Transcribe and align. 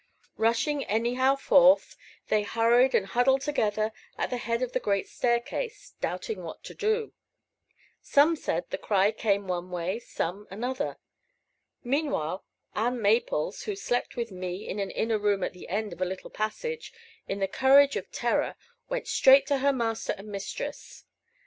Rushing 0.37 0.83
anyhow 0.85 1.35
forth, 1.35 1.95
they 2.29 2.41
hurried 2.41 2.95
and 2.95 3.05
huddled 3.05 3.41
together 3.41 3.91
at 4.17 4.31
the 4.31 4.37
head 4.37 4.63
of 4.63 4.71
the 4.71 4.79
great 4.79 5.07
staircase, 5.07 5.93
doubting 6.01 6.41
what 6.41 6.63
to 6.63 6.73
do. 6.73 7.13
Some 8.01 8.35
said 8.35 8.67
the 8.71 8.79
cry 8.79 9.11
came 9.11 9.47
one 9.47 9.69
way, 9.69 9.99
some 9.99 10.47
another. 10.49 10.97
Meanwhile 11.83 12.43
Ann 12.73 12.99
Maples, 12.99 13.65
who 13.65 13.75
slept 13.75 14.15
with 14.15 14.31
me 14.31 14.67
in 14.67 14.79
an 14.79 14.89
inner 14.89 15.19
room 15.19 15.43
at 15.43 15.53
the 15.53 15.67
end 15.67 15.93
of 15.93 16.01
a 16.01 16.05
little 16.05 16.31
passage, 16.31 16.91
in 17.27 17.37
the 17.37 17.47
courage 17.47 17.95
of 17.95 18.11
terror 18.11 18.55
went 18.89 19.07
straight 19.07 19.45
to 19.45 19.59
her 19.59 19.71
master 19.71 20.15
and 20.17 20.29
mistress. 20.29 21.05